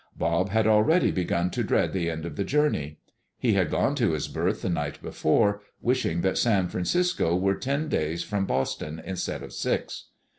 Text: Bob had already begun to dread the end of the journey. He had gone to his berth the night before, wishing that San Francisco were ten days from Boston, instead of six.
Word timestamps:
Bob 0.17 0.49
had 0.49 0.65
already 0.65 1.11
begun 1.11 1.51
to 1.51 1.63
dread 1.63 1.93
the 1.93 2.09
end 2.09 2.25
of 2.25 2.35
the 2.35 2.43
journey. 2.43 2.97
He 3.37 3.53
had 3.53 3.69
gone 3.69 3.93
to 3.97 4.13
his 4.13 4.27
berth 4.27 4.63
the 4.63 4.69
night 4.71 4.99
before, 4.99 5.61
wishing 5.79 6.21
that 6.21 6.39
San 6.39 6.69
Francisco 6.69 7.35
were 7.35 7.53
ten 7.53 7.87
days 7.87 8.23
from 8.23 8.47
Boston, 8.47 8.99
instead 9.05 9.43
of 9.43 9.53
six. 9.53 10.05